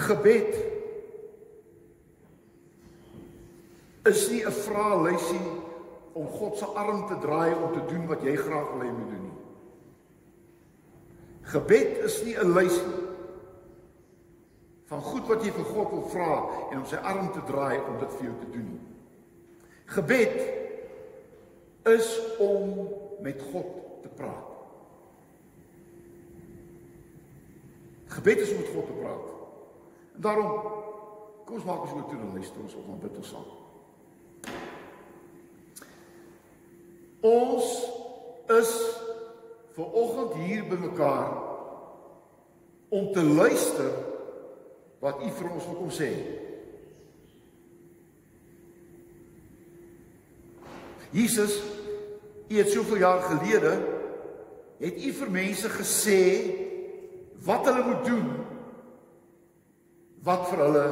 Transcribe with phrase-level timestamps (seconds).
[0.00, 0.54] Gebed
[4.08, 5.48] is nie 'n vraelysie
[6.12, 9.10] om God se arm te draai om te doen wat jy graag wil hê moet
[9.10, 9.38] doen nie.
[11.42, 12.94] Gebed is nie 'n lysie
[14.90, 16.34] van goed wat jy vir God wil vra
[16.70, 18.86] en om sy arm te draai om dit vir jou te doen nie.
[19.84, 20.36] Gebed
[21.82, 22.88] is om
[23.22, 24.48] met God te praat.
[28.06, 29.39] Gebed is om met God te praat.
[30.20, 30.62] En daarom
[31.44, 33.46] kom ons maak ons oor toe en luister ons op ons bid ons saam.
[37.24, 37.70] Ons
[38.58, 38.72] is
[39.72, 41.30] ver oggend hier bymekaar
[42.92, 43.88] om te luister
[45.00, 46.10] wat U vir ons wil kom sê.
[51.16, 51.56] Jesus,
[52.44, 53.72] U het soveel jaar gelede
[54.84, 56.22] het U vir mense gesê
[57.48, 58.50] wat hulle moet doen
[60.26, 60.86] wat vir hulle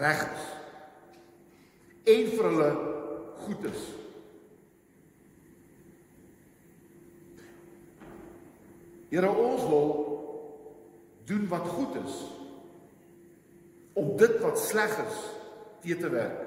[0.00, 0.48] reg is
[2.10, 2.68] en vir hulle
[3.44, 3.86] goed is.
[9.10, 9.88] Here ons wil
[11.26, 12.20] doen wat goed is
[13.98, 15.18] om dit wat sleg is
[15.82, 16.46] te te werk.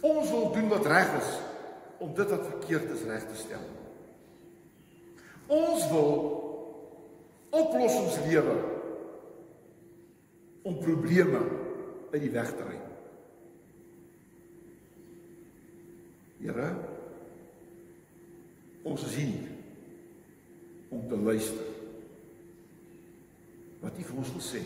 [0.00, 1.30] Ons wil doen wat reg is
[2.00, 3.79] om dit wat verkeerd is reg te stel.
[5.50, 6.12] Ons wil
[7.50, 8.54] oplossings lewe
[10.62, 11.40] om probleme
[12.12, 12.76] uit die weg te ry.
[16.40, 16.68] Here,
[18.86, 19.50] ons is hier
[20.94, 21.66] om te luister.
[23.82, 24.62] Wat U vir ons wil sê.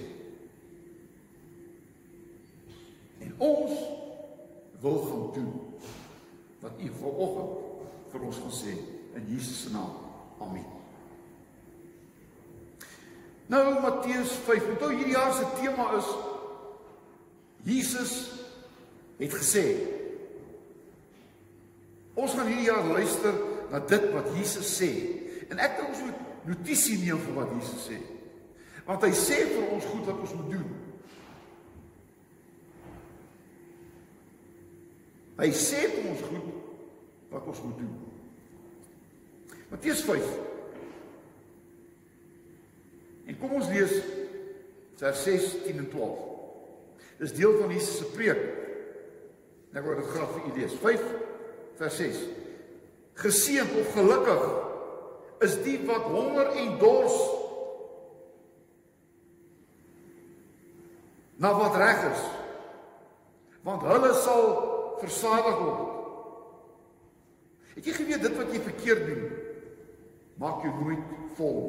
[3.25, 3.85] En ons
[4.85, 5.53] wil gaan doen
[6.61, 8.81] wat U vanoggend vir ons gaan sê
[9.17, 10.04] in Jesus se naam.
[10.43, 10.65] Amen.
[13.47, 14.71] Nou Matteus 5.
[14.75, 16.09] Onthou hierdie jaar se tema is
[17.65, 18.15] Jesus
[19.17, 19.67] het gesê
[22.15, 23.35] Ons gaan hierdie jaar luister
[23.73, 24.91] na dit wat Jesus sê.
[25.51, 27.99] En ek dink ons moet notisie neem vir wat Jesus sê.
[28.87, 30.69] Want hy sê vir ons goed wat ons moet doen.
[35.41, 36.53] Hy sê vir ons goed
[37.35, 38.14] wat ons moet doen.
[39.69, 40.25] Matteus 5.
[43.25, 43.95] En kom ons lees
[45.01, 46.19] vers 6, 10 en 12.
[47.19, 48.43] Dis deel van Jesus se preek.
[49.75, 50.75] Nou word dit graag vir u lees.
[50.83, 51.07] 5
[51.81, 52.21] vers 6.
[53.25, 54.45] Geseënd of gelukkig
[55.47, 57.17] is die wat honger en dors
[61.43, 62.23] na wat reg is.
[63.65, 64.47] Want hulle sal
[65.01, 65.91] versadig word.
[67.75, 69.25] Het jy geweet dit wat jy verkeerd doen
[70.41, 71.61] maak jou nooit vol.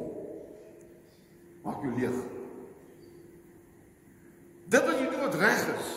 [1.66, 2.16] Maak jou leeg.
[4.66, 5.90] Dit wat jy doen wat reg is,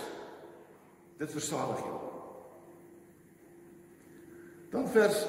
[1.22, 2.00] dit versadig jou.
[4.70, 5.24] Dan vers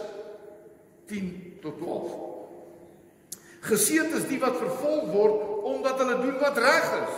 [1.09, 1.31] 10
[1.65, 2.19] tot 12.
[3.71, 7.17] Geseënd is die wat vervolg word omdat hulle doen wat reg is,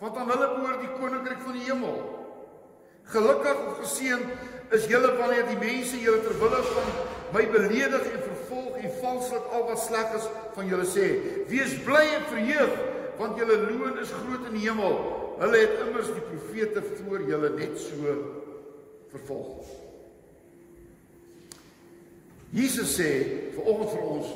[0.00, 1.96] want aan hulle behoort die koninkryk van die hemel.
[3.12, 6.90] Gelukkig of geseënd is julle wanneer die mense julle ter wille van
[7.36, 8.35] my beledig en vervolg
[8.96, 11.06] en valslik al wat sleg is van julle sê.
[11.50, 12.76] Wees bly en verheug,
[13.20, 14.96] want julle loon is groot in die hemel.
[15.40, 18.14] Hulle het immers die profete voor julle net so
[19.12, 19.68] vervolg.
[22.56, 23.10] Jesus sê
[23.52, 24.30] vir oggend vir ons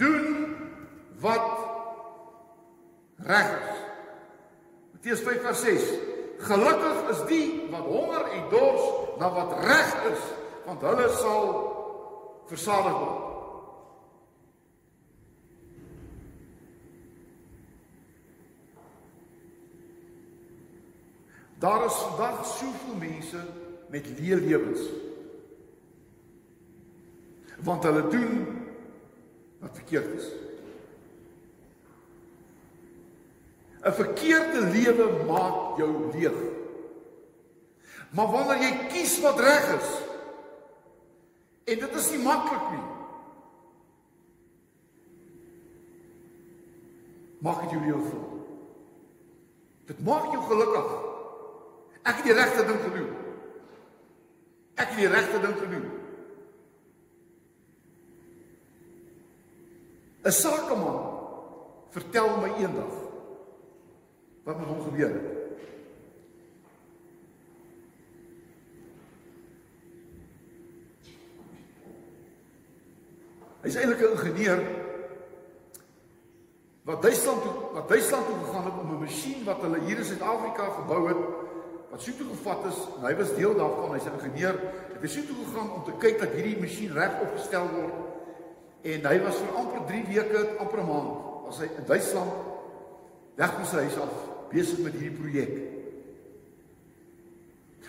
[0.00, 0.28] doen
[1.20, 1.50] wat
[3.28, 3.82] reg is.
[4.94, 5.92] Matteus 5:6
[6.42, 8.86] Gelukkig is die wat honger en dors
[9.20, 10.24] na wat reg is,
[10.66, 11.52] want hulle sal
[12.50, 13.31] versadig word.
[21.62, 23.38] Daar is vandag soveel mense
[23.94, 24.82] met leë lewens
[27.62, 28.38] want hulle doen
[29.62, 30.24] wat verkeerd is.
[33.82, 36.38] 'n Verkeerde lewe maak jou leeg.
[38.10, 39.90] Maar wanneer jy kies wat reg is,
[41.64, 42.84] en dit is nie maklik nie.
[47.38, 48.28] Maak dit jou vol.
[49.86, 50.90] Dit maak jou gelukkig.
[52.02, 53.10] Ek het die regte ding gedoen.
[54.74, 55.90] Ek het die regte ding gedoen.
[60.22, 60.98] 'n Sakeman
[61.90, 62.94] vertel my eendag
[64.46, 65.30] wat met hom gebeur het.
[73.62, 74.62] Hy's eintlik 'n ingenieur
[76.82, 80.04] wat Duitsland toe wat Duitsland toe gegaan het om 'n masjien wat hulle hier in
[80.04, 81.41] Suid-Afrika gebou het
[81.92, 84.56] wat so toe gevat is en hy was deel daarvan hy's 'n ingenieur
[84.94, 87.96] het hy so toe gegaan om te kyk dat hierdie masjien reg opgestel word
[88.82, 91.12] en hy was vir amper 3 weke amper 'n maand
[91.46, 92.32] was hy in Duitsland
[93.36, 94.14] weg van sy huis af
[94.50, 95.52] besig met hierdie projek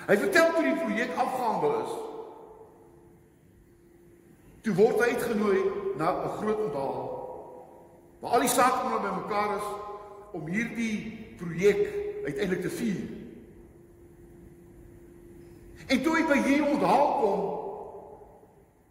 [0.07, 1.94] hy vertel toe die projek afgehandel is
[4.63, 5.59] toe word hy uitgenooi
[5.97, 7.23] na 'n groot onthaal
[8.23, 9.65] Maar al die sakemanne bymekaar is
[10.31, 11.81] om hierdie projek
[12.23, 13.01] uiteindelik te vier.
[15.93, 17.41] En toe hy by hier onthaal kom,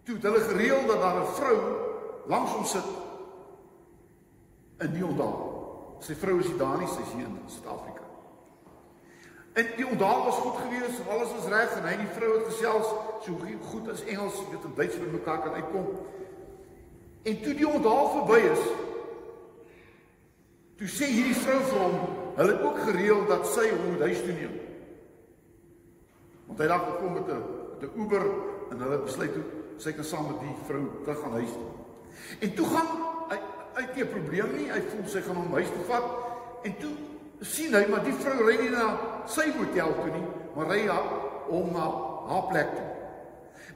[0.06, 1.56] toe het hulle gereël dat daar 'n vrou
[2.30, 2.88] langs hom sit
[4.78, 5.40] in die onthaal.
[5.98, 8.06] Sy vrou is die Dani, sy is hier in Suid-Afrika.
[9.52, 12.46] En die onthaal was goed geweest, alles was reg en hy en die vrou het
[12.46, 12.88] gesels
[13.24, 13.32] so
[13.70, 15.86] goed as Engels, weet en Duits met mekaar kan uitkom.
[17.22, 18.64] En toe die onthaal verby is,
[20.82, 21.98] Toe sê hierdie vrou vir hom,
[22.34, 24.54] hulle het ook gereël dat sy hom huis toe neem.
[26.52, 27.42] Want hy het gekom met 'n
[27.80, 28.24] met 'n Uber
[28.70, 29.42] en hulle besluit toe
[29.76, 31.70] sy kan saam met die vrou terug gaan huis toe.
[32.40, 32.90] En toe gaan
[33.28, 33.38] hy
[33.74, 36.04] uit nie 'n probleem nie, hy voel sy gaan hom huis toe vat
[36.62, 36.92] en toe
[37.40, 40.86] sien hy maar die vrou ry nie na sy hotel toe nie, maar ry
[41.48, 41.86] hom na
[42.28, 42.90] haar plek toe.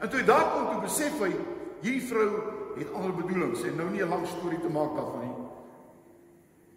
[0.00, 1.32] En toe hy daar kom toe besef hy
[1.80, 2.30] hierdie vrou
[2.76, 5.34] het ander bedoelings en nou nie 'n lang storie te maak daarvan nie.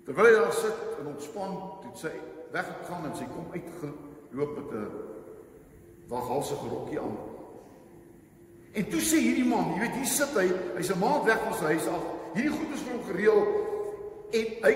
[0.05, 2.11] Terwyl hy daar sit en ontspan, het sy
[2.51, 5.18] weggegaan en sy kom uitgeloop met 'n
[6.09, 7.17] waghalsige rokkie aan.
[8.73, 10.47] En toe sê hierdie man, jy weet, hier sit hy,
[10.77, 12.03] hy's 'n maand weg van sy huis af.
[12.33, 13.41] Hierdie goed is vir hom gereël
[14.31, 14.73] en hy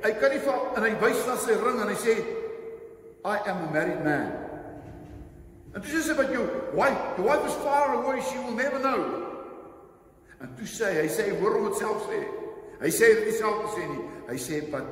[0.00, 2.14] hy kan nie van en hy wys na sy ring en hy sê
[3.24, 4.32] I am a married man.
[5.74, 6.44] En dis sê wat jou
[6.74, 9.04] wife, the wife is far away, she will never know.
[10.40, 12.20] En toe sê hy, hy sê hoor hom dit self sê.
[12.80, 14.06] Hy sê dit self sê nie.
[14.30, 14.84] Hy sê but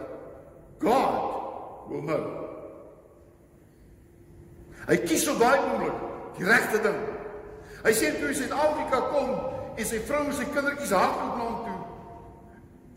[0.78, 2.47] God will know.
[4.88, 6.04] Hy kies op daai oomblik
[6.38, 6.98] die regte ding.
[7.84, 9.30] Hy sê toe Suid-Afrika kom
[9.78, 11.78] en sy vrou en sy kindertjies hardloop na hom toe.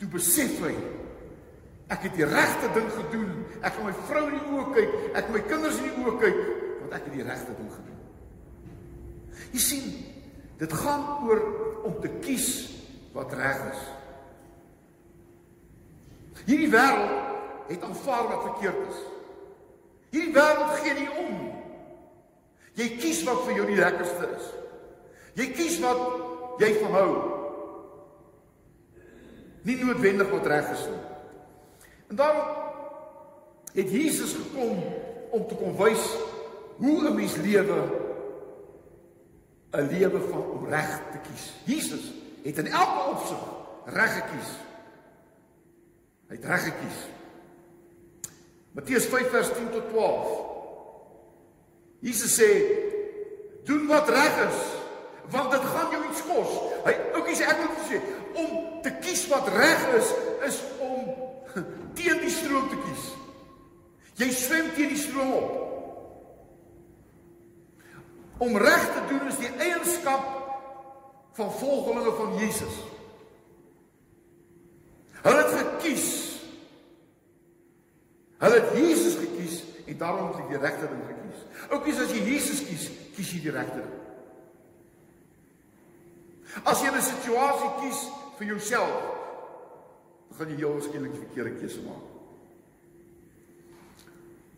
[0.01, 0.73] Toe besef hy
[1.91, 3.31] ek het die regte ding gedoen.
[3.59, 6.41] Ek gaan my vrou in die oë kyk, ek my kinders in die oë kyk
[6.81, 7.99] want ek het die regte ding gedoen.
[9.51, 9.89] Jy sien,
[10.61, 11.41] dit gaan oor
[11.88, 12.47] om te kies
[13.15, 13.81] wat reg is.
[16.47, 19.01] Hierdie wêreld het aanvaar wat verkeerd is.
[20.15, 21.35] Hierdie wêreld gee nie om.
[22.79, 24.50] Jy kies wat vir jou die lekkerste is.
[25.39, 27.12] Jy kies wat jy van hou.
[29.68, 31.01] Nie noodwendig wat reg is nie.
[32.12, 32.59] En daarom
[33.71, 34.81] het Jesus gekom
[35.31, 36.03] om te kom wys
[36.81, 37.79] hoe 'n mens lewe
[39.71, 41.53] 'n lewe van om reg te kies.
[41.65, 42.12] Jesus
[42.44, 43.39] het in elke opsig
[43.85, 44.50] reg gekies.
[46.27, 47.00] Hy het reg gekies.
[48.71, 50.50] Matteus 5 vers 10 tot 12.
[52.01, 52.50] Jesus sê:
[53.63, 54.59] "Doen wat reg is,
[55.30, 56.51] want dit gaan jou iets kos."
[56.86, 58.01] Hy oukie sê ek moet sê
[58.33, 60.13] om te kies wat reg is
[60.50, 61.06] is om
[61.98, 63.09] teen die stroom te kies.
[64.18, 65.57] Jy swem teen die stroom op.
[68.42, 70.25] Om reg te doen is die eienskap
[71.38, 72.80] van volgelinge van Jesus.
[75.22, 76.08] Hulle het gekies.
[78.41, 81.43] Hulle het Jesus gekies en daarom het hulle die regte ding gekies.
[81.69, 83.98] Oukies as jy Jesus kies, kies jy die regte ding.
[86.63, 88.00] As jy 'n situasie kies
[88.38, 88.95] vir jouself,
[90.29, 92.07] dan gaan jy heel waarskynlik die verkeerde keuse maak.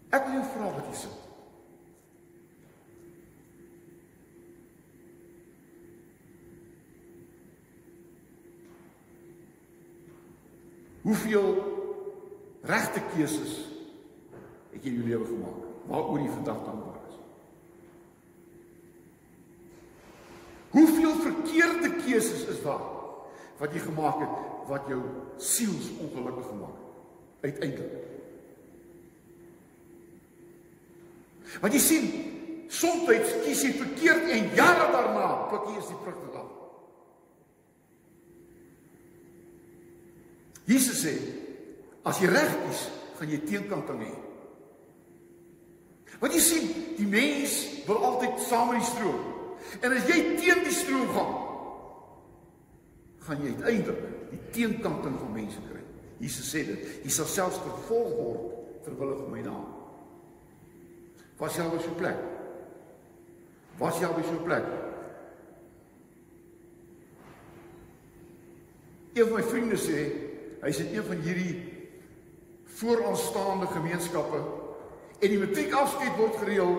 [0.10, 1.12] Ek wil jou vra wat jy sê.
[11.04, 11.48] Hoeveel
[12.63, 13.73] regte keuses
[14.74, 15.60] het jy jou lewe gemaak?
[15.89, 17.20] Waaroor jy vandag dankbaar is?
[20.74, 22.88] Hoeveel verkeerde keuses is daar
[23.60, 25.01] wat jy gemaak het wat jou
[25.38, 26.80] siels ongelukkig gemaak
[27.44, 28.10] het uiteindelik?
[31.62, 32.10] Want jy sien,
[32.74, 33.06] soms
[33.44, 36.51] kies jy verkeerd en jare daarna pluk jy eens die vrugte af.
[40.65, 41.13] Jesus sê
[42.08, 42.88] as jy reg is,
[43.20, 44.13] gaan jy teenkant hê.
[46.20, 46.67] Want jy sien,
[46.98, 47.55] die mens
[47.88, 49.22] wil altyd saam met die stroom.
[49.82, 51.34] En as jy teen die stroom gaan,
[53.24, 55.82] gaan jy uiteindelik die teenkanting van mense kry.
[56.24, 59.67] Jesus sê dit, jy sal selfs vervolg word ter wille van my naam.
[61.39, 62.20] Was jy al op so 'n plek?
[63.79, 64.65] Was jy al op so 'n plek?
[69.13, 70.00] Een van my vriende sê
[70.62, 71.55] hy's in een van hierdie
[72.65, 74.39] vooraanstaande gemeenskappe
[75.24, 76.74] en die matriekafskeid word gereël.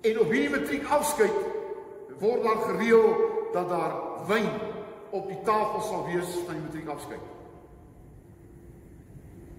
[0.00, 1.38] En op hierdie matriekafskeid
[2.20, 3.06] word daar gereël
[3.54, 3.94] dat daar
[4.28, 4.48] wyn
[5.10, 7.28] op die tafel sal wees van die matriekafskeid.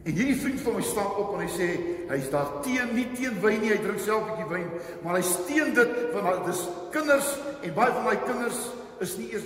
[0.01, 1.67] En hierdie vriend van my staan op en hy sê
[2.09, 4.69] hy's daar teen nie teen wyn nie, hy drink self 'n bietjie wyn,
[5.03, 6.61] maar hy steen dit want dis
[6.91, 8.61] kinders en baie van daai kinders
[8.99, 9.45] is nie eers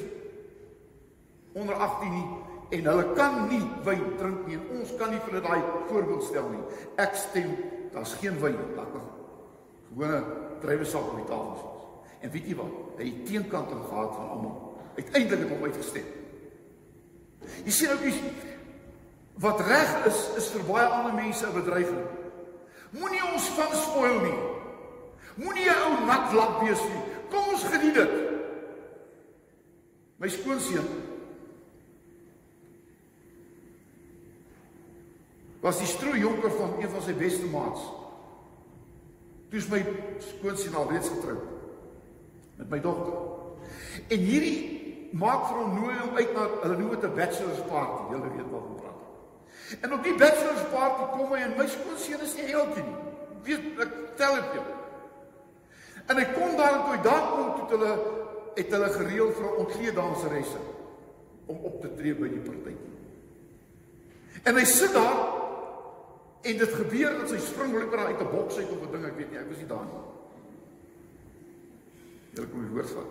[1.56, 4.60] onder 18 nie en hulle kan nie wyn drink nie.
[4.78, 6.64] Ons kan nie vir hulle daai voorbeeld stel nie.
[7.02, 7.52] Ek stem,
[7.94, 8.76] daar's geen wyn nie.
[8.78, 9.12] Laat maar
[9.90, 10.24] gewone
[10.62, 12.24] druiwesap op die tafel sit.
[12.26, 12.78] En weet jy wat?
[12.98, 14.58] Hy het teenkant gehad van almal.
[14.96, 16.06] Uiteindelik het hom uitgestem.
[17.66, 18.18] Jy sien ook iets
[19.44, 22.06] wat reg is is vir baie ander mense 'n bedreiging.
[22.90, 24.40] Moenie ons van spoil nie.
[25.36, 27.04] Moenie 'n ou nat lap wees nie.
[27.30, 28.12] Kom ons geniet dit.
[30.18, 30.88] My skoonseun
[35.66, 37.82] was die stroejonker van een van sy beste maats.
[39.50, 39.80] Toe is my
[40.22, 41.54] skoonseun al reeds getroud
[42.60, 43.16] met my dogter.
[44.14, 48.02] En hierdie maak vir hom nooi hom uit na hulle noem dit 'n bachelor's party.
[48.14, 49.00] Julle weet wat ek praat.
[49.82, 53.00] En op die bachelor's party kom hy en my skoonseun is nie heeltjie nie.
[53.44, 54.66] Weet ek tel dit jou.
[56.06, 57.94] En hy kom daar toe hy daar kom toe hulle
[58.56, 60.62] het hulle gereël vir 'n ontkleed danseresse
[61.46, 62.94] om op te tree by die partytjie.
[64.44, 65.45] En hy sit daar
[66.46, 69.18] En dit gebeur dat sy spring blykbaar uit 'n boks uit of 'n ding, ek
[69.18, 70.04] weet nie, ek was nie daar nie.
[72.34, 73.08] Julle kom hoor van.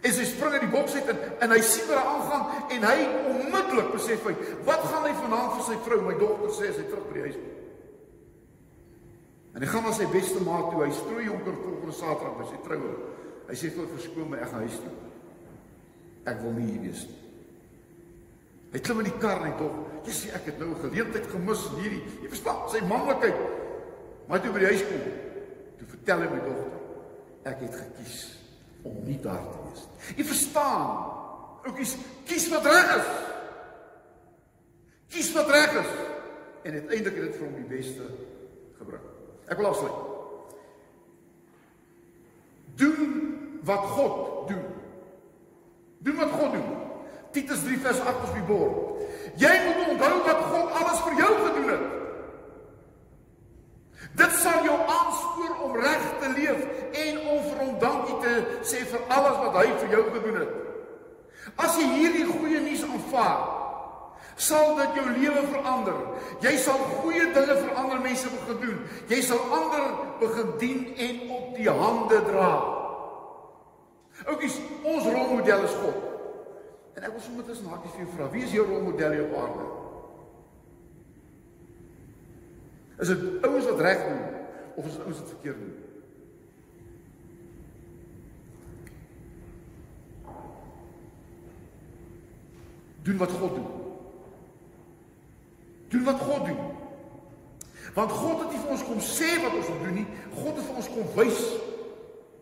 [0.00, 2.98] En sy spring uit die boks uit en, en hy sien wat aangaan en hy
[3.34, 4.34] onmiddellik besef hy,
[4.64, 7.26] wat gaan hy vanaand vir sy vrou, my dogter sê as hy terug by die
[7.26, 7.38] huis.
[9.54, 12.60] En hy gaan na sy beste maat toe, hy strooi jonker volgende Saterdag by sy
[12.62, 12.92] troue.
[13.48, 14.94] Hy sê vir verskoon my, ek gaan huis toe.
[16.30, 17.27] Ek wil nie hier wees nie.
[18.72, 21.62] Hy klim in die kar hy dog, jy sê ek het nou 'n geleentheid gemis
[21.78, 22.02] hierdie.
[22.22, 23.38] Jy verstaan, sy manlikheid.
[24.28, 25.04] Maar toe by die huis kom,
[25.78, 26.80] toe vertel hy my dogter,
[27.44, 28.16] ek het gekies
[28.84, 30.16] om nie daar te wees nie.
[30.16, 30.88] Jy verstaan?
[31.64, 33.08] Oukies, kies wat reg is.
[35.08, 35.92] Kies wat reg is.
[36.62, 38.04] En uiteindelik het dit vir hom die beste
[38.78, 39.06] gebring.
[39.48, 40.00] Ek wil afsluit.
[42.76, 43.14] Doen
[43.64, 44.66] wat God doen.
[45.98, 46.77] Doen wat God doen.
[47.32, 48.76] Titus 3 vers 8 op die bord.
[49.38, 51.86] Jy moet onthou wat God alles vir jou gedoen het.
[54.18, 56.64] Dit sal jou aanspoor om reg te leef
[57.04, 58.32] en om vir hom dankie te
[58.66, 60.56] sê vir alles wat hy vir jou gedoen het.
[61.58, 63.46] As jy hierdie goeie nuus aanvaar,
[64.38, 66.02] sal dit jou lewe verander.
[66.42, 68.82] Jy sal goeie dinge vir ander mense begin doen.
[69.10, 69.88] Jy sal ander
[70.20, 72.52] begin dien en op die hande dra.
[74.26, 76.07] Oukies, ons rolmodel is God.
[76.98, 79.34] En ek wil sommer tussen hakies vir jou vra, wie is jou rolmodel hier op
[79.38, 79.66] aarde?
[82.98, 84.24] Is dit ouens wat reg doen
[84.74, 85.76] of is dit ouens wat verkeerd doen?
[93.06, 93.68] Doen wat God doen.
[95.88, 96.64] Doen wat God doen.
[97.94, 100.08] Want God het nie vir ons kom sê wat ons moet doen nie.
[100.34, 101.44] God het vir ons kom wys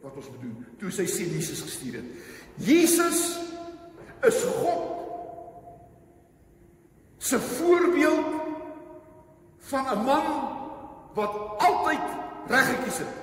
[0.00, 2.32] wat ons moet doen toe sy seun Jesus gestuur het.
[2.64, 3.20] Jesus
[4.22, 4.96] is God
[7.18, 8.26] se voorbeeld
[9.58, 10.26] van 'n man
[11.14, 12.06] wat altyd
[12.46, 13.14] reg gekies het.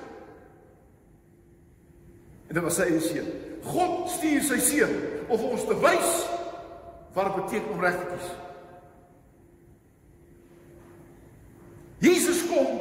[2.46, 3.28] En dit was sy seun.
[3.64, 4.94] God stuur sy seun
[5.28, 6.10] om ons te wys
[7.14, 8.28] wat dit beteken om reg te kies.
[11.98, 12.80] Jesus kom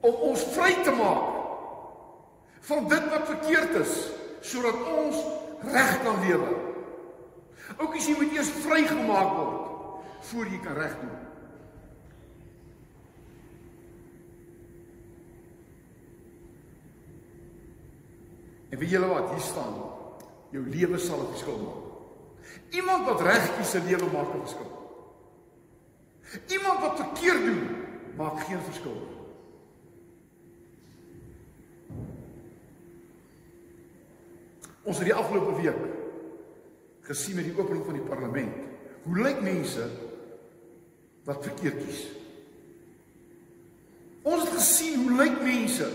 [0.00, 1.30] om ons vry te maak
[2.60, 3.94] van dit wat verkeerd is
[4.40, 5.16] sodat ons
[5.72, 6.61] reg kan lewe.
[7.78, 9.68] Ook as jy moet eers vrygemaak word
[10.28, 11.16] voor jy kan reg doen.
[18.72, 19.74] En weet julle wat hier staan?
[20.52, 21.82] Jou lewe sal 'n verskil maak.
[22.70, 24.70] Iemand wat reg kies se lewe maak 'n verskil.
[26.48, 27.62] Iemand wat verkeerd doen,
[28.16, 29.20] maak geen verskil nie.
[34.82, 35.91] Ons het die afgelope week
[37.02, 38.54] gesien met die opening van die parlement.
[39.02, 39.86] Hoe lyk mense
[41.26, 42.02] wat verkeerd kies?
[44.22, 45.88] Ons het gesien hoe lyk mense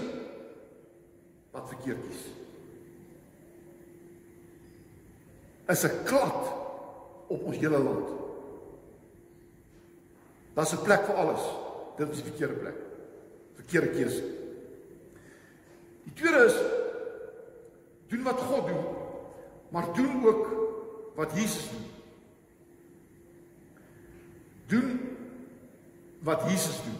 [1.55, 2.25] wat verkeerd kies.
[5.67, 6.53] Is 'n klad
[7.27, 8.09] op ons hele land.
[10.53, 11.43] Daar's 'n plek vir alles.
[11.97, 12.75] Dit is die verkeerde plek.
[13.55, 14.23] Verkeerde keuse.
[16.03, 16.57] Die tweede is
[18.07, 18.85] doen wat God doen,
[19.69, 20.66] maar doen ook
[21.17, 21.85] wat Jesus doen.
[24.67, 24.99] doen
[26.19, 26.99] wat Jesus doen.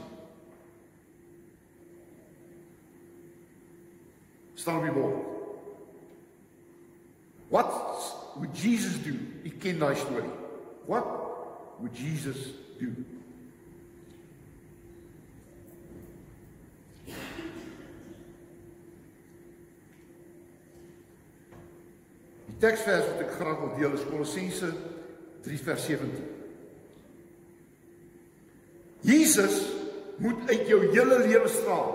[4.54, 5.16] Staan op die bord.
[7.48, 7.72] What
[8.36, 9.14] would Jesus do?
[9.44, 10.34] Ek ken daai storie.
[10.86, 11.06] What
[11.80, 12.92] would Jesus do?
[22.58, 24.72] Die teksvers wat ek graag wil deel is Kolossense
[25.46, 26.24] 3 vers 17.
[29.06, 29.60] Jesus
[30.18, 31.92] moet uit jou hele lewe straal.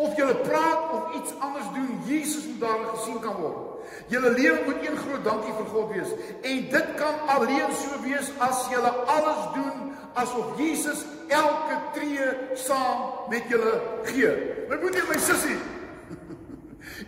[0.00, 3.84] Of jy praat of iets anders doen, Jesus moet daar gesien kan word.
[4.08, 8.32] Julle lewe moet een groot dankie vir God wees en dit kan alleen so wees
[8.48, 12.32] as jy alles doen asof Jesus elke tree
[12.64, 13.76] saam met julle
[14.08, 14.32] gee.
[14.72, 15.60] My moeder, my sussie,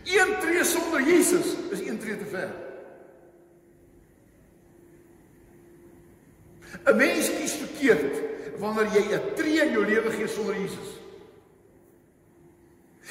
[0.04, 2.54] Een tree sonder Jesus is een tree te ver.
[6.84, 8.22] 'n Mens kies verkeerd
[8.58, 10.90] wanneer jy 'n tree in jou lewe gee sonder Jesus.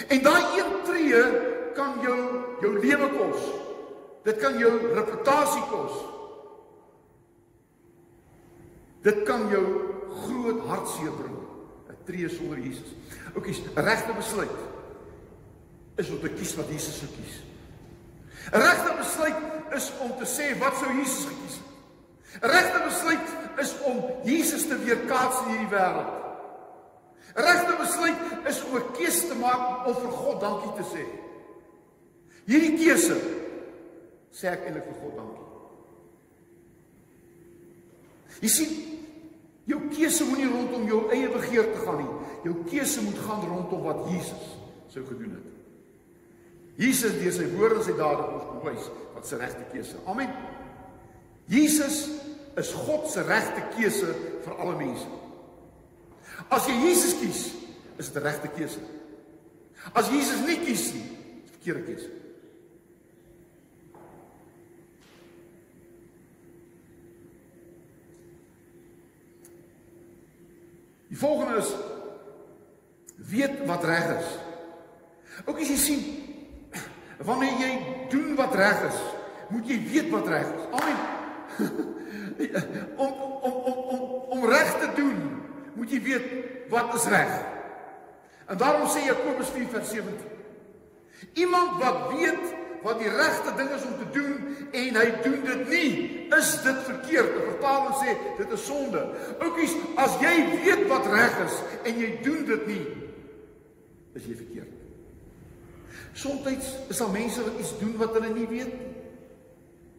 [0.08, 1.24] En daai een tree
[1.74, 2.20] kan jou
[2.62, 3.42] jou lewe kos.
[4.24, 5.94] Dit kan jou reputasie kos.
[9.02, 9.66] Dit kan jou
[10.24, 11.38] groot hartseer bring.
[11.90, 12.96] 'n Tree sonder Jesus.
[13.34, 14.75] Oukies, regte besluit
[15.96, 17.36] is om te kies wat Jesus sou kies.
[18.52, 19.40] 'n Regte besluit
[19.76, 22.44] is om te sê wat sou Jesus gekies het.
[22.44, 26.12] 'n Regte besluit is om Jesus te weerkaats in hierdie wêreld.
[27.36, 31.04] 'n Regte besluit is om 'n keuse te maak om vir God dankie te sê.
[32.46, 33.16] Hierdie keuse
[34.32, 35.46] sê ek eintlik vir God dankie.
[38.42, 38.72] Jy sien,
[39.66, 42.14] jou keuse moenie rondom jou eie begeerte gaan nie.
[42.44, 45.65] Jou keuse moet gaan rondom wat Jesus sou gedoen het.
[46.78, 50.00] Jesus deur sy woorde en sy dade ons bewys wat sy regte keuse.
[50.12, 50.32] Amen.
[51.48, 52.10] Jesus
[52.60, 54.12] is God se regte keuse
[54.44, 55.08] vir alle mense.
[56.52, 57.46] As jy Jesus kies,
[57.98, 58.80] is dit 'n regte keuse.
[59.94, 61.08] As Jesus nie kies nie,
[61.46, 62.10] is dit 'n verkeerde keuse.
[71.08, 71.72] Die volgende is
[73.16, 74.28] weet wat reg is.
[75.46, 76.25] Ook as jy sien
[77.24, 77.72] Wanneer jy
[78.10, 79.00] doen wat reg is,
[79.50, 80.66] moet jy weet wat reg is.
[80.80, 81.00] Amen.
[83.04, 84.02] om om om om
[84.36, 85.20] om reg te doen,
[85.74, 86.28] moet jy weet
[86.70, 87.34] wat is reg.
[88.46, 90.04] En daarom sê Jakobus 4:17.
[91.34, 92.54] Iemand wat weet
[92.86, 94.34] wat die regte ding is om te doen
[94.72, 95.92] en hy doen dit nie,
[96.38, 97.34] is dit verkeerd.
[97.34, 99.02] Die vertaling sê dit is sonde.
[99.40, 102.84] Oukies, as jy weet wat reg is en jy doen dit nie,
[104.14, 104.85] is jy verkeerd.
[106.16, 106.48] Soms
[106.90, 108.92] is daar mense wat iets doen wat hulle nie weet nie.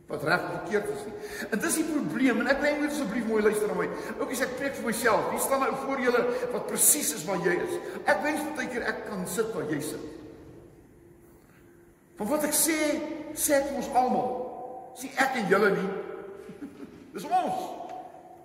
[0.07, 1.15] Wat reg verkeerd is nie.
[1.51, 3.89] En dis die probleem en ek wil net asseblief mooi luister na my.
[4.21, 7.43] Ook as ek preek vir myself, wie staan nou voor julle wat presies is waar
[7.43, 7.75] jy is?
[8.07, 10.07] Ek wens baie keer ek kan sit waar jy sit.
[12.21, 12.79] Van wat ek sê,
[13.35, 14.31] sê vir ons almal.
[14.97, 15.91] Sien ek en julle nie.
[17.17, 17.69] Dis ons.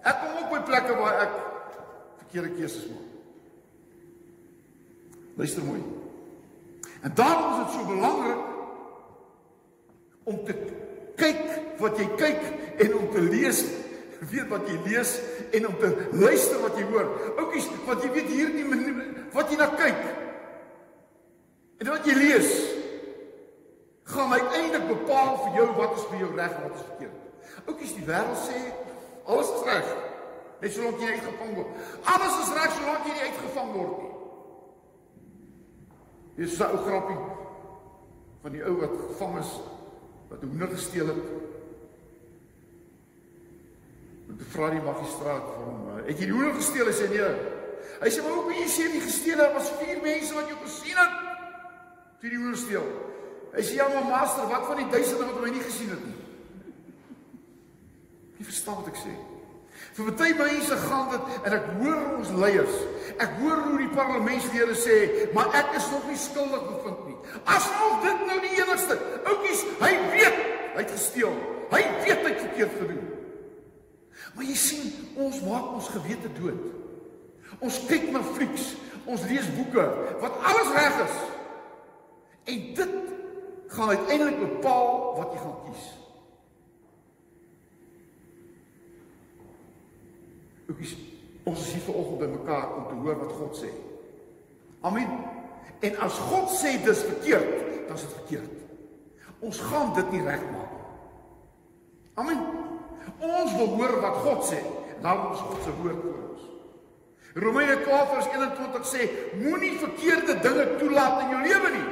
[0.02, 1.40] Ek kom ook by plekke waar ek
[2.26, 3.10] verkeerde keuses maak.
[5.38, 6.01] Luister mooi.
[7.02, 8.44] En daarom is dit so belangrik
[10.24, 10.56] om te
[11.16, 11.46] kyk
[11.82, 12.44] wat jy kyk
[12.86, 13.64] en om te lees
[14.30, 15.16] weet wat jy lees
[15.58, 17.08] en om te luister wat jy hoor.
[17.42, 18.66] Oukies, wat jy weet hierdie
[19.34, 20.04] wat jy na kyk.
[21.82, 22.52] En wat jy lees
[24.12, 27.20] gaan uiteindelik bepaal vir jou wat is vir jou reg en wat is verkeerd.
[27.66, 28.62] Oukies, die wêreld sê
[29.26, 29.92] alles is reg.
[30.62, 31.86] Net solank jy uitgevang word.
[32.14, 34.12] Alles is reg solank jy nie uitgevang word nie.
[36.36, 37.22] Dis 'n ou grappie
[38.42, 39.52] van die ou wat gevang is
[40.30, 41.24] wat hoender gesteel het.
[44.30, 47.36] En toe vra die magistraat vir hom, "Het jy die hoender gesteel?" Hy sê, "Nee."
[48.02, 49.54] Hy sê, "Maar hoe kan jy sê jy gesteel het?
[49.54, 51.14] Was vier mense wat jou gesien het
[52.20, 52.88] toe die hoender steel."
[53.54, 56.16] Hy sê, "Ja, maar master, wat van die duisende wat my nie gesien het nie?"
[58.38, 59.14] Jy verstaan wat ek sê?
[59.94, 62.78] Vir baie mense gaan dit en ek hoor ons leiers.
[63.22, 64.98] Ek hoor hoe die parlementslede sê,
[65.36, 67.18] maar ek is nog nie skuldig bevind nie.
[67.46, 68.98] Asof dit nou die enigste.
[69.30, 70.40] Oukies, hy weet
[70.72, 71.36] hy het gesteel.
[71.72, 73.04] Hy weet hy het verkeerd gedoen.
[74.34, 74.90] Maar jy sien,
[75.22, 76.66] ons maak ons gewete dood.
[77.62, 78.72] Ons kyk na flieks,
[79.06, 79.86] ons lees boeke
[80.24, 81.22] wat alles reg is.
[82.50, 82.98] En dit
[83.76, 85.88] gaan uiteindelik bepaal wat jy gaan kies.
[90.72, 90.96] Oukies,
[91.44, 93.72] ons is hier vanoggend bymekaar om te hoor wat God sê.
[94.82, 95.14] Amen.
[95.82, 98.58] En as God sê dis verkeerd, dan is dit verkeerd.
[99.42, 100.82] Ons gaan dit nie regmaak nie.
[102.22, 102.44] Amen.
[103.22, 104.62] Ons wil hoor wat God sê.
[105.02, 106.44] Daarom is God se woord vir ons.
[107.42, 109.08] Romeine 12 vers 21 sê
[109.40, 111.88] moenie verkeerde dinge toelaat in jou lewe nie.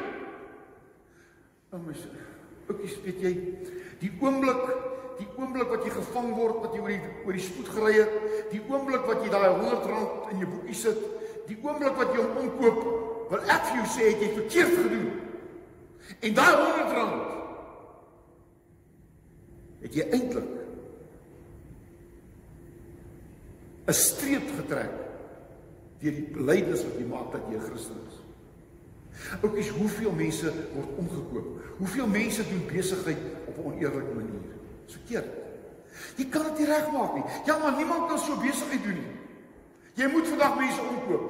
[1.73, 2.05] Ou mens,
[2.69, 3.33] ookies weet jy,
[4.01, 4.61] die oomblik
[5.19, 8.13] die oomblik wat jy gevang word wat jy oor die oor die spoed gery het,
[8.51, 11.01] die oomblik wat jy daai 100 rand in jou boekie sit,
[11.49, 12.79] die oomblik wat jy hom omkoop,
[13.31, 15.09] wil ek vir jou sê het jy verkeerd gedoen.
[16.25, 17.19] En daai 100 rand
[19.83, 20.49] het jy eintlik
[23.89, 24.93] 'n streep getrek
[25.99, 28.17] deur die belydenis wat jy maak dat jy 'n Christen is.
[29.41, 31.47] Oukies, hoeveel mense word omgekoop?
[31.77, 34.59] Hoeveel mense doen besigheid op 'n oneerlike manier?
[34.89, 35.35] Dis verkeerd.
[36.17, 37.25] Jy kan dit nie regmaak nie.
[37.45, 39.17] Ja, maar niemand kan so besigheid doen nie.
[39.99, 41.27] Jy moet vandag mense omkoop.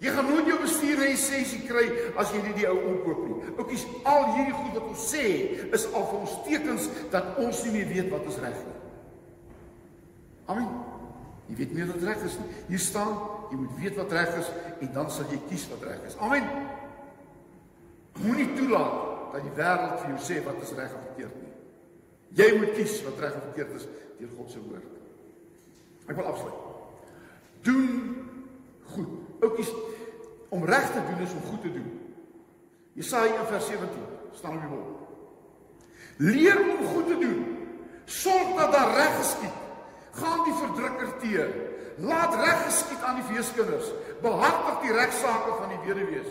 [0.00, 1.86] Jy gaan nooit jou bestuurlisensie kry
[2.20, 3.54] as jy nie die ou omkoop nie.
[3.56, 5.24] Oukies, al hierdie goed wat ons sê
[5.68, 8.78] is al vir ons tekens dat ons nie meer weet wat ons reg is nie.
[10.52, 10.70] Amen.
[11.50, 12.48] Jy weet nie wat reg is nie.
[12.70, 13.12] Hier staan,
[13.52, 16.16] jy moet weet wat reg is en dan sal jy kies wat reg is.
[16.20, 16.48] Amen.
[18.24, 21.49] Moenie toelaat dat die wêreld vir jou sê wat is reg of verkeerd nie.
[22.38, 23.86] Jy moet kies wat reg of verkeerd is
[24.20, 24.98] deur God se woord.
[26.06, 26.58] Ek wil afsluit.
[27.66, 27.88] Doen
[28.92, 29.16] goed.
[29.40, 29.70] Oukies,
[30.48, 31.88] om reg te doen is om goed te doen.
[32.98, 34.98] Jesaja 1 vers 17 staan op die bord.
[36.16, 37.40] Leer om goed te doen.
[38.04, 39.58] Sorg dat daar reg geskied
[40.10, 41.50] gaan die verdrukker teer.
[41.96, 43.92] Laat reg geskied aan die weeskinders.
[44.22, 46.30] Behartig die regsaake van die weduwees.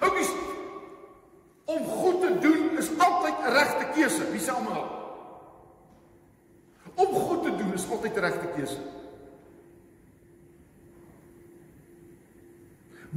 [0.00, 0.30] Oukies,
[1.64, 4.30] om goed te doen is altyd 'n regte keuse.
[4.30, 4.95] Wie sê almal?
[6.96, 8.78] Om goed te doen is altyd regte keuse.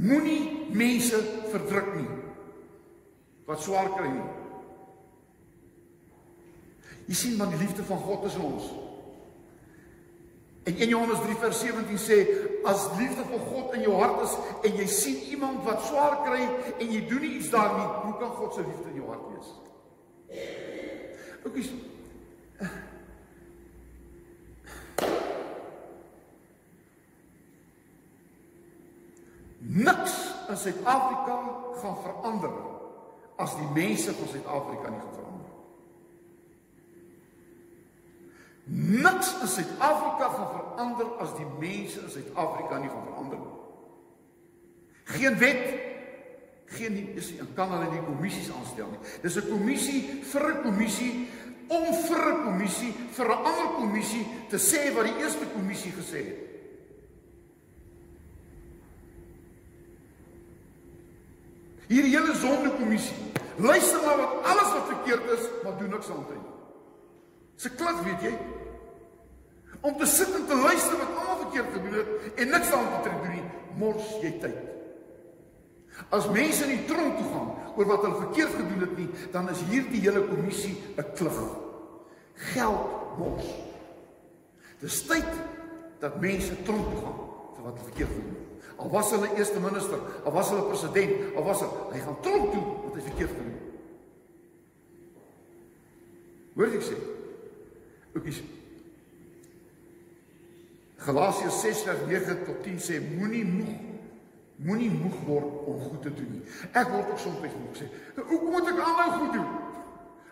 [0.00, 1.18] Moenie mense
[1.52, 2.08] verdruk nie.
[3.48, 4.28] Wat swaar kry nie.
[7.10, 8.68] Jy sien man die liefde van God is in ons.
[10.68, 12.18] En 1 Johannes 3 vers 17 sê
[12.68, 14.36] as liefde vir God in jou hart is
[14.68, 16.42] en jy sien iemand wat swaar kry
[16.76, 19.48] en jy doen nie iets daarmee, hoe kan God se liefde in jou hart wees?
[21.48, 21.72] Oukies.
[29.70, 30.14] Niks
[30.48, 31.36] in Suid-Afrika
[31.78, 32.54] gaan verander
[33.38, 35.52] as die mense van Suid-Afrika nie gaan verander.
[39.04, 43.56] Niks in Suid-Afrika gaan verander as die mense in Suid-Afrika nie gaan verander nie.
[45.14, 45.64] Geen wet
[46.70, 49.00] geen nie is en kan hulle nie kommissies aanstel nie.
[49.22, 51.28] Dis 'n kommissie vir 'n kommissie
[51.68, 56.24] om vir 'n kommissie vir 'n ander kommissie te sê wat die eerste kommissie gesê
[56.26, 56.49] het.
[61.90, 63.16] Hierdie hele sondekommissie.
[63.58, 66.44] Luister maar wat alles wat verkeerd is, maar doen niks aan dit.
[67.60, 68.34] Se klink weet jy?
[69.80, 73.10] Om te sit en te luister wat almal verkeerd gedoen het en niks aan te
[73.10, 73.46] doen nie,
[73.80, 74.60] mors jy tyd.
[76.14, 79.50] As mense in die tronk toe gaan oor wat hulle verkeerd gedoen het nie, dan
[79.52, 81.40] is hierdie hele kommissie 'n klug.
[82.54, 83.48] Geld mors.
[84.80, 85.28] Dis tyd
[85.98, 87.18] dat mense tronk toe gaan
[87.56, 88.39] vir wat hulle verkeerd gedoen het.
[88.80, 92.52] Al was hulle eerste minister, al was hulle president, al was hy, hy gaan tronk
[92.54, 93.66] toe wat hy verkeerd gedoen het.
[96.56, 96.96] Hoor ek sê?
[98.16, 98.40] Oukies.
[101.00, 103.88] Galasiërs 6:9 tot 10 sê moenie moeg
[104.60, 106.42] moenie moeg word om goed te doen nie.
[106.76, 107.86] Ek word ook soms moeg sê.
[108.16, 109.46] Hoekom moet ek aanhou goed doen?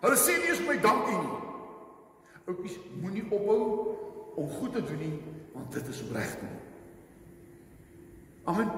[0.02, 1.38] Hulle sê nie eens my dankie nie.
[2.48, 3.62] Oukies, moenie ophou
[4.38, 5.14] om goed te doen nie,
[5.52, 6.67] want dit is opreg te doen.
[8.48, 8.70] Amen.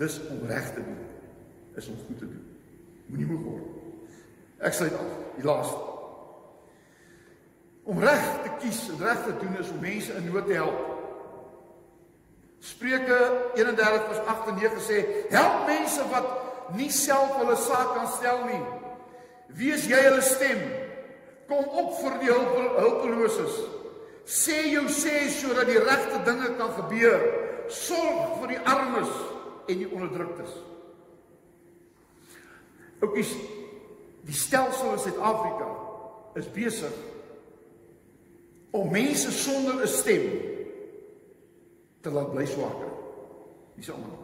[0.00, 0.98] Dis om reg te doen.
[1.80, 2.44] Is om goed te doen.
[3.06, 3.78] Moenie moeg word.
[4.68, 5.16] Ek sluit af.
[5.38, 5.88] Die laaste
[7.90, 10.82] Om reg te kies en reg te doen is om mense in nood te help.
[12.60, 13.16] Spreuke
[13.56, 14.98] 31 vers 8 en 9 sê:
[15.32, 16.28] "Help mense wat
[16.76, 18.62] nie self hulle saak kan stel nie.
[19.58, 20.60] Wees jy hulle stem.
[21.48, 23.56] Kom op vir die hulp hulpeloses.
[24.30, 27.24] Sê jou sê sodat die regte dinge kan gebeur.
[27.70, 29.12] Sorg vir die armes
[29.68, 30.50] en die onderdruktes."
[33.00, 33.32] Oukies,
[34.28, 35.68] die stelsel in Suid-Afrika
[36.34, 36.92] is besig
[38.70, 40.26] om mense sonder 'n stem
[42.00, 42.82] te laat bly swak.
[43.76, 44.18] Dis almal.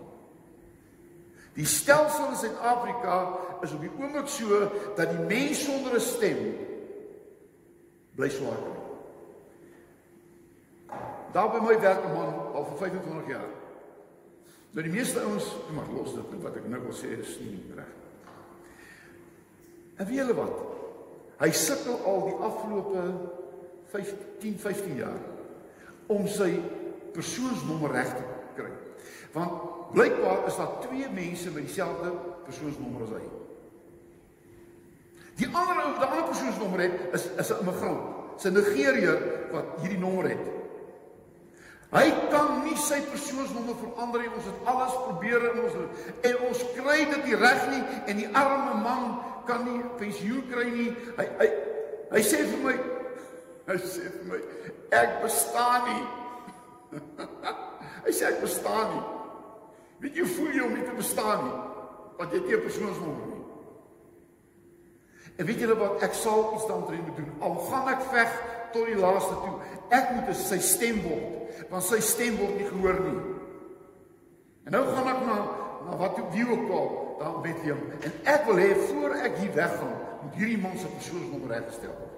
[1.55, 6.57] Die stelsel in Suid-Afrika is op die oomblik so dat die mens sonder 'n stem
[8.15, 8.76] bly swak.
[11.33, 13.53] Daar by my werk 'n man al vir 25 jaar.
[14.71, 17.93] Nou die meeste ouens, maar los dit wat ek nou wil sê is nie reg.
[19.97, 20.59] En weet julle wat?
[21.41, 23.05] Hy sukkel al die afgelope
[23.93, 25.23] 15 15 jaar
[26.13, 26.51] om sy
[27.17, 28.27] persoonsnommer reg te
[28.59, 28.71] kry.
[29.33, 32.13] Want blykbaar is daar twee mense met dieselfde
[32.45, 33.25] persoonsnommer as hy.
[35.37, 38.41] Die ander ou, die ander persoonsnommer het is is 'n immigrant.
[38.41, 39.21] Sy Nigeriër
[39.53, 40.56] wat hierdie nommer het.
[41.93, 44.33] Hy kan nie sy persoonsnommer verander nie.
[44.35, 45.77] Ons het alles probeer en ons
[46.31, 49.05] en ons kry dit nie reg nie en die arme man
[49.47, 50.89] kan nie pensioen kry nie.
[51.19, 51.49] Hy hy
[52.17, 52.75] hy sê vir my
[53.71, 54.41] hy sê vir my
[54.99, 56.03] ek bestaan nie.
[58.09, 59.07] hy sê ek bestaan nie.
[60.03, 61.57] Weet jy voel jy om nie te bestaan nie?
[62.19, 63.37] Want jy het nie 'n persoonsnommer nie.
[65.37, 67.33] En weet julle wat ek sal iets daaroor moet doen.
[67.41, 68.37] Al gaan ek veg
[68.73, 69.57] tot die laaste toe.
[69.93, 71.36] Ek moet sy stem word,
[71.71, 73.21] want sy stem word nie gehoor nie.
[74.67, 75.39] En nou gaan ek na
[75.87, 76.89] na wat wie ook al
[77.21, 79.93] daar weet jy en ek wil hê voor ek hier weggaan,
[80.23, 82.17] moet hierdie man se persoonsnommer reggestel word.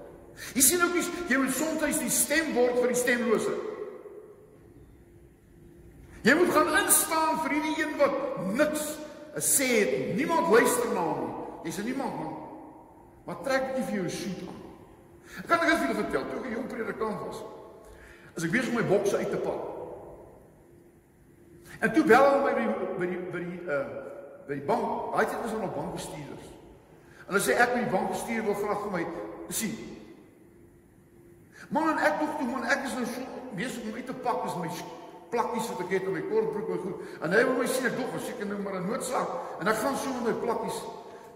[0.54, 0.96] Jy sien ook
[1.28, 3.56] jy moet soms die stem word vir die stemlose.
[6.26, 8.16] Jy moet gaan instaan vir hierdie een wat
[8.58, 8.86] niks
[9.44, 9.92] sê het.
[10.18, 11.34] Niemand luister na hom nie.
[11.68, 12.34] Jy's 'n niemand man.
[13.26, 14.60] Maar trek nie vir jou soet aan.
[15.38, 17.38] Ek kan net vir julle vertel, toe ek 'n jong predikant was,
[18.38, 19.64] as ek besig om my bokse uit te pak.
[21.82, 23.86] En toe bel hulle my by die by die by die uh
[24.48, 24.86] by die bank.
[25.12, 26.52] Daai tyd was hulle nog bankbestuurders.
[27.26, 29.02] En hulle sê ek by die bankbestuur wil graag vir my
[29.58, 29.74] sien.
[31.74, 34.46] Man en ek dog toe man ek is nou so besig om uit te pak
[34.46, 34.70] is my
[35.28, 37.06] plakkies wat ek het in my kortbroek my goed.
[37.20, 39.96] En hy wil my sien ek dog seker nou maar 'n noodsaak en ek gaan
[39.96, 40.78] so met my plakkies.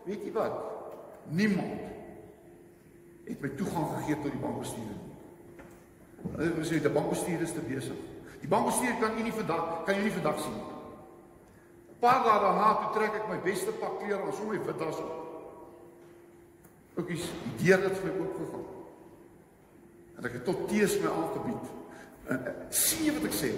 [0.07, 0.55] Weet jy wat?
[1.29, 1.83] Niemand
[3.27, 5.12] het my toegang gegee tot die bankbestuur.
[6.37, 7.99] Hulle sê die bankbestuur is te besig.
[8.43, 10.55] Die bankbestuur kan u nie vandag kan u nie vandag sien.
[10.55, 14.79] 'n Paar dae daarna toe trek ek my beste pak klere aan, sommer my wit
[14.79, 15.13] das op.
[16.97, 18.67] Oukies, die deur het vir my oop gegaan.
[20.19, 21.67] En ek het tot tees my aangebied.
[22.71, 23.53] Sien jy wat ek sê?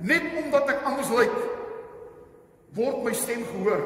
[0.00, 1.36] Net omdat ek anders lyk,
[2.76, 3.84] word my stem gehoor.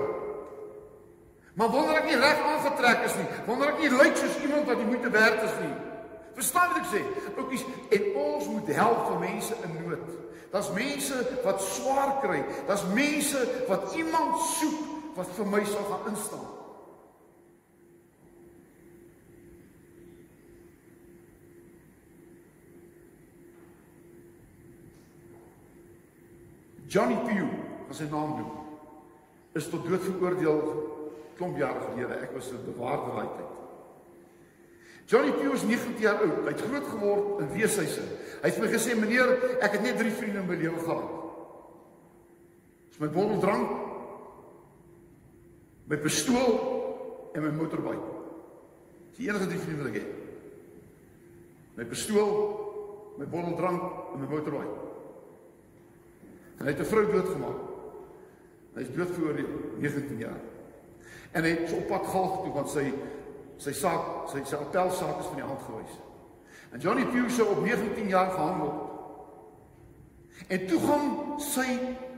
[1.55, 3.27] Maar wonder ek nie reg aangetrek is nie.
[3.47, 5.75] Wonder ek nie lyk soos iemand wat jy moet werd is nie.
[6.35, 7.03] Verstaan wat ek sê?
[7.39, 10.11] Oukies, en ons moet help vir mense in nood.
[10.55, 12.45] Daar's mense wat swaar kry.
[12.67, 16.51] Daar's mense wat iemand soek wat vir my sal gaan instaan.
[26.95, 27.49] Johnny Pew,
[27.91, 28.51] as sy naam noem,
[29.59, 30.61] is tot dood veroordeel
[31.35, 32.21] klomp jare gelede.
[32.23, 33.64] Ek was 'n bewaarder daai tyd.
[35.07, 36.45] Johnny Pew is 19 jaar oud.
[36.47, 38.05] Hy het groot geword in weeshuise.
[38.41, 41.11] Hy het my gesê, "Meneer, ek het net 3 vriende in my lewe gehad."
[42.89, 43.71] Dis my bottel drank,
[45.85, 48.13] my pistool en my motorbike.
[49.11, 50.13] Dis die enige drie vriende wat ek het.
[51.75, 52.31] My pistool,
[53.19, 53.83] my bottel drank
[54.15, 54.79] en my motorbike.
[56.59, 57.61] En hy het 'n vrou doodgemaak.
[58.75, 59.35] Hy is dood voor
[59.79, 60.41] 19 jaar.
[61.33, 62.93] En hy het op pad galg toe want sy
[63.57, 66.01] sy saak, sy sy appelsaak is van die hand gewys.
[66.73, 68.81] En Johnny Pew sou op 19 jaar gehang word.
[70.49, 71.69] En toe gaan sy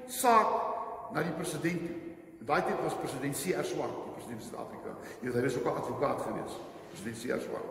[0.09, 2.03] saak na die president toe.
[2.47, 3.65] Daai tyd was president C.R.
[3.67, 4.93] Swart, die president van Suid-Afrika.
[5.23, 6.55] Hy was ook 'n advokaat gewees,
[6.93, 7.43] president C.R.
[7.43, 7.69] Swart.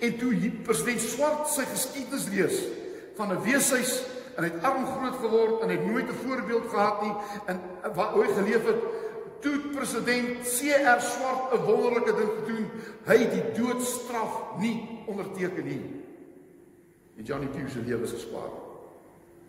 [0.00, 2.56] En toe die president Swart sy geskiedenis lees
[3.16, 4.04] van 'n weeshuis
[4.36, 7.14] en hy het arm groot geword en hy het nooit 'n voorbeeld gehad nie
[7.46, 7.60] en
[7.94, 8.80] wat hy geleef het
[9.42, 12.66] toe president CR Swart 'n wonderlike ding gedoen.
[13.04, 15.82] Hy het die doodstraf nie onderteken nie.
[17.16, 18.50] En Johnny Pew se lewe is gespaar.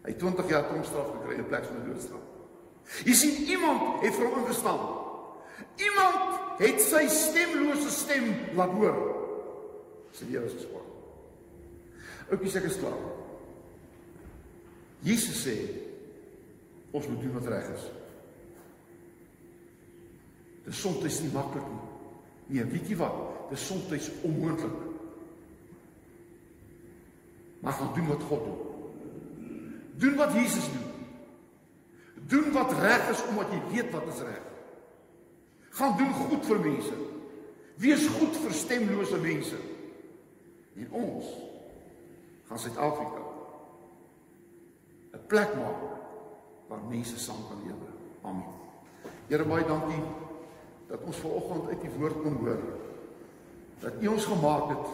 [0.04, 2.26] Hy het 20 jaar tronkstraf gekry in plek van 'n doodstraf.
[3.06, 4.80] Jy sien iemand het vir hom ingestaan.
[5.76, 8.98] Iemand het sy stemlose stem laat hoor.
[10.12, 10.88] Sy lewe is gespaar.
[12.32, 13.00] Oukie sê ek is klaar.
[15.04, 15.56] Jesus sê
[16.92, 18.03] ons moet doen wat reg is.
[20.64, 21.82] Dis soms nie maklik nie.
[22.48, 23.16] Nee, weet jy wat?
[23.50, 24.80] Dis soms onmoontlik.
[27.64, 28.62] Maar gaan doen wat God doen.
[29.96, 30.90] Doen wat Jesus doen.
[32.28, 34.42] Doen wat reg is omdat jy weet wat is reg.
[35.70, 36.98] Gaan doen goed vir mense.
[37.76, 39.60] Wees goed vir stemlose mense.
[40.76, 41.26] En ons
[42.48, 43.22] gaan Suid-Afrika
[45.14, 45.82] 'n plek maak
[46.68, 47.90] waar mense saam kan lewe.
[48.22, 48.54] Amen.
[49.28, 50.23] Here baie dankie
[50.88, 52.62] dat ons vanoggend uit die woord kon hoor
[53.84, 54.88] dat U ons gemaak het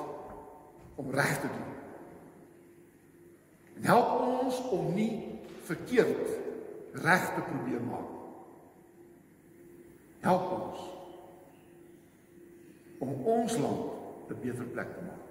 [0.96, 1.74] om reg te doen.
[3.76, 6.30] En help ons om nie verkeerd
[6.92, 8.10] reg te probeer maak.
[10.20, 10.88] Help ons
[13.00, 13.86] om ons land
[14.30, 15.29] 'n beter plek te maak.